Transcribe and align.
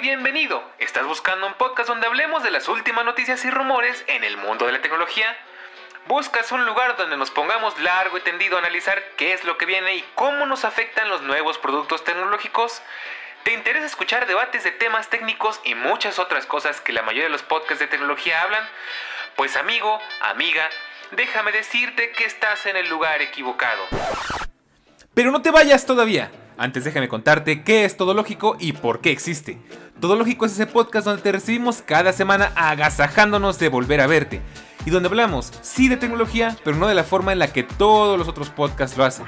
bienvenido. 0.00 0.62
¿Estás 0.78 1.06
buscando 1.06 1.46
un 1.46 1.54
podcast 1.54 1.88
donde 1.88 2.06
hablemos 2.06 2.42
de 2.42 2.50
las 2.50 2.68
últimas 2.68 3.04
noticias 3.04 3.44
y 3.44 3.50
rumores 3.50 4.04
en 4.06 4.24
el 4.24 4.36
mundo 4.36 4.66
de 4.66 4.72
la 4.72 4.80
tecnología? 4.80 5.26
¿Buscas 6.06 6.50
un 6.52 6.64
lugar 6.64 6.96
donde 6.96 7.16
nos 7.16 7.30
pongamos 7.30 7.78
largo 7.80 8.16
y 8.16 8.20
tendido 8.22 8.56
a 8.56 8.60
analizar 8.60 9.02
qué 9.16 9.32
es 9.32 9.44
lo 9.44 9.58
que 9.58 9.66
viene 9.66 9.96
y 9.96 10.04
cómo 10.14 10.46
nos 10.46 10.64
afectan 10.64 11.08
los 11.08 11.22
nuevos 11.22 11.58
productos 11.58 12.04
tecnológicos? 12.04 12.80
¿Te 13.42 13.52
interesa 13.52 13.86
escuchar 13.86 14.26
debates 14.26 14.64
de 14.64 14.70
temas 14.70 15.10
técnicos 15.10 15.60
y 15.64 15.74
muchas 15.74 16.18
otras 16.18 16.46
cosas 16.46 16.80
que 16.80 16.92
la 16.92 17.02
mayoría 17.02 17.24
de 17.24 17.30
los 17.30 17.42
podcasts 17.42 17.80
de 17.80 17.86
tecnología 17.86 18.42
hablan? 18.42 18.64
Pues 19.36 19.56
amigo, 19.56 20.00
amiga, 20.20 20.68
déjame 21.10 21.52
decirte 21.52 22.12
que 22.12 22.24
estás 22.24 22.66
en 22.66 22.76
el 22.76 22.88
lugar 22.88 23.20
equivocado. 23.20 23.84
Pero 25.14 25.30
no 25.30 25.42
te 25.42 25.50
vayas 25.50 25.84
todavía. 25.84 26.30
Antes 26.62 26.84
déjame 26.84 27.08
contarte 27.08 27.64
qué 27.64 27.84
es 27.84 27.96
Todo 27.96 28.14
Lógico 28.14 28.56
y 28.60 28.72
por 28.72 29.00
qué 29.00 29.10
existe. 29.10 29.58
Todo 29.98 30.14
Lógico 30.14 30.46
es 30.46 30.52
ese 30.52 30.68
podcast 30.68 31.04
donde 31.04 31.20
te 31.20 31.32
recibimos 31.32 31.82
cada 31.82 32.12
semana 32.12 32.52
agasajándonos 32.54 33.58
de 33.58 33.68
volver 33.68 34.00
a 34.00 34.06
verte. 34.06 34.40
Y 34.86 34.90
donde 34.90 35.08
hablamos, 35.08 35.52
sí 35.60 35.88
de 35.88 35.96
tecnología, 35.96 36.56
pero 36.62 36.76
no 36.76 36.86
de 36.86 36.94
la 36.94 37.02
forma 37.02 37.32
en 37.32 37.40
la 37.40 37.52
que 37.52 37.64
todos 37.64 38.16
los 38.16 38.28
otros 38.28 38.50
podcasts 38.50 38.96
lo 38.96 39.04
hacen. 39.04 39.26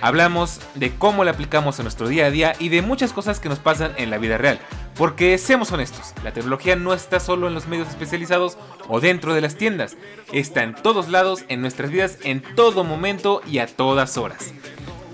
Hablamos 0.00 0.60
de 0.76 0.94
cómo 0.94 1.24
la 1.24 1.32
aplicamos 1.32 1.76
en 1.80 1.86
nuestro 1.86 2.06
día 2.06 2.26
a 2.26 2.30
día 2.30 2.54
y 2.60 2.68
de 2.68 2.82
muchas 2.82 3.12
cosas 3.12 3.40
que 3.40 3.48
nos 3.48 3.58
pasan 3.58 3.92
en 3.96 4.08
la 4.08 4.18
vida 4.18 4.38
real. 4.38 4.60
Porque 4.94 5.38
seamos 5.38 5.72
honestos, 5.72 6.12
la 6.22 6.32
tecnología 6.32 6.76
no 6.76 6.94
está 6.94 7.18
solo 7.18 7.48
en 7.48 7.54
los 7.54 7.66
medios 7.66 7.88
especializados 7.88 8.58
o 8.86 9.00
dentro 9.00 9.34
de 9.34 9.40
las 9.40 9.56
tiendas, 9.56 9.96
está 10.32 10.62
en 10.62 10.76
todos 10.76 11.08
lados, 11.08 11.44
en 11.48 11.62
nuestras 11.62 11.90
vidas, 11.90 12.18
en 12.22 12.42
todo 12.54 12.84
momento 12.84 13.42
y 13.44 13.58
a 13.58 13.66
todas 13.66 14.16
horas. 14.18 14.54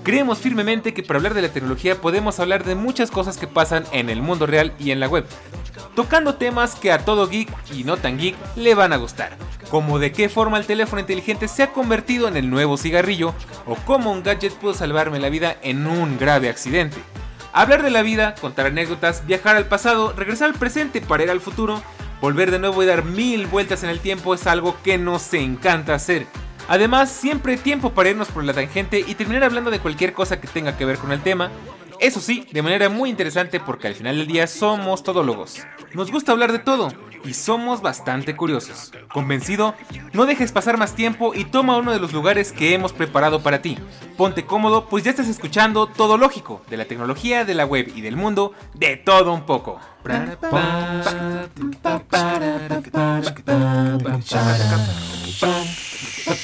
Creemos 0.03 0.39
firmemente 0.39 0.95
que 0.95 1.05
para 1.05 1.19
hablar 1.19 1.35
de 1.35 1.43
la 1.43 1.53
tecnología 1.53 2.01
podemos 2.01 2.41
hablar 2.41 2.65
de 2.65 2.75
muchas 2.75 3.13
cosas 3.13 3.39
que 3.39 3.47
pasan 3.47 3.85
en 3.93 4.11
el 4.11 4.21
mundo 4.21 4.47
real 4.47 4.73
y 4.81 4.91
en 4.91 4.99
la 4.99 5.09
web, 5.09 5.25
tocando 5.95 6.35
temas 6.35 6.75
que 6.75 6.91
a 6.91 7.05
todo 7.05 7.29
geek 7.29 7.49
y 7.73 7.85
no 7.85 7.97
tan 7.97 8.19
geek 8.19 8.35
le 8.57 8.75
van 8.75 8.93
a 8.93 8.97
gustar, 8.97 9.37
como 9.71 10.01
de 10.01 10.11
qué 10.11 10.29
forma 10.29 10.59
el 10.59 10.67
teléfono 10.67 10.99
inteligente 10.99 11.47
se 11.47 11.63
ha 11.63 11.73
convertido 11.73 12.27
en 12.27 12.37
el 12.37 12.51
nuevo 12.51 12.77
cigarrillo 12.77 13.33
o 13.65 13.77
cómo 13.77 14.11
un 14.11 14.25
gadget 14.25 14.55
pudo 14.55 14.75
salvarme 14.75 15.21
la 15.21 15.29
vida 15.29 15.57
en 15.63 15.87
un 15.87 16.19
grave 16.19 16.49
accidente. 16.49 16.99
Hablar 17.53 17.85
de 17.85 17.91
la 17.91 18.03
vida, 18.03 18.35
contar 18.41 18.67
anécdotas, 18.67 19.25
viajar 19.27 19.55
al 19.55 19.67
pasado, 19.67 20.15
regresar 20.17 20.49
al 20.49 20.59
presente 20.59 21.01
para 21.01 21.23
ir 21.23 21.31
al 21.31 21.41
futuro, 21.41 21.81
volver 22.21 22.51
de 22.51 22.59
nuevo 22.59 22.83
y 22.83 22.87
dar 22.87 23.05
mil 23.05 23.47
vueltas 23.47 23.85
en 23.85 23.91
el 23.91 24.01
tiempo 24.01 24.35
es 24.35 24.49
algo 24.49 24.77
que 24.83 24.99
nos 24.99 25.33
encanta 25.33 25.95
hacer. 25.95 26.27
Además, 26.69 27.11
siempre 27.11 27.53
hay 27.53 27.59
tiempo 27.59 27.91
para 27.91 28.11
irnos 28.11 28.29
por 28.29 28.45
la 28.45 28.53
tangente 28.53 29.05
y 29.07 29.15
terminar 29.15 29.45
hablando 29.45 29.71
de 29.71 29.81
cualquier 29.81 30.13
cosa 30.13 30.41
que 30.41 30.49
tenga 30.49 30.77
que 30.77 30.85
ver 30.85 30.99
con 30.99 31.13
el 31.13 31.23
tema. 31.23 31.51
Eso 32.01 32.21
sí, 32.21 32.47
de 32.51 32.63
manera 32.63 32.89
muy 32.89 33.11
interesante 33.11 33.61
porque 33.61 33.87
al 33.87 33.95
final 33.95 34.17
del 34.17 34.27
día 34.27 34.47
somos 34.47 35.03
todólogos. 35.03 35.61
Nos 35.95 36.11
gusta 36.11 36.33
hablar 36.33 36.51
de 36.51 36.59
todo 36.59 36.89
y 37.25 37.35
somos 37.35 37.81
bastante 37.81 38.35
curiosos. 38.35 38.91
Convencido, 39.13 39.75
no 40.13 40.27
dejes 40.27 40.51
pasar 40.53 40.79
más 40.79 40.95
tiempo 40.95 41.33
y 41.35 41.45
toma 41.45 41.77
uno 41.77 41.93
de 41.93 42.01
los 42.01 42.13
lugares 42.13 42.53
que 42.53 42.75
hemos 42.75 42.93
preparado 42.93 43.43
para 43.43 43.63
ti. 43.63 43.79
Ponte 44.17 44.45
cómodo, 44.45 44.89
pues 44.89 45.05
ya 45.05 45.11
estás 45.11 45.29
escuchando 45.29 45.87
todo 45.87 46.19
lógico, 46.19 46.63
de 46.69 46.77
la 46.77 46.87
tecnología, 46.87 47.45
de 47.45 47.55
la 47.55 47.67
web 47.67 47.93
y 47.95 48.01
del 48.01 48.17
mundo, 48.17 48.53
de 48.75 48.97
todo 48.97 49.33
un 49.33 49.47
poco. 49.47 49.79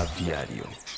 a 0.00 0.06
diario. 0.18 0.89